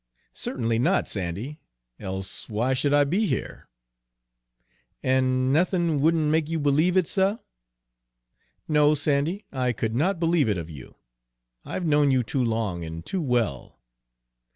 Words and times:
"Certainly 0.33 0.79
not, 0.79 1.07
Sandy, 1.07 1.59
else 1.99 2.49
why 2.49 2.73
should 2.73 2.91
I 2.91 3.03
be 3.03 3.27
here?" 3.27 3.69
"An' 5.03 5.53
nothin' 5.53 5.99
wouldn' 5.99 6.31
make 6.31 6.49
you 6.49 6.59
b'lieve 6.59 6.97
it, 6.97 7.07
suh?" 7.07 7.37
"No, 8.67 8.95
Sandy, 8.95 9.45
I 9.51 9.73
could 9.73 9.93
not 9.93 10.19
believe 10.19 10.49
it 10.49 10.57
of 10.57 10.71
you. 10.71 10.95
I've 11.63 11.85
known 11.85 12.09
you 12.09 12.23
too 12.23 12.43
long 12.43 12.83
and 12.83 13.05
too 13.05 13.21
well." 13.21 13.79